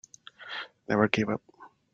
Never 0.89 1.07
give 1.07 1.29
up. 1.29 1.43